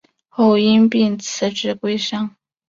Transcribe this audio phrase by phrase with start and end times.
[0.29, 2.35] 后因病辞职归乡。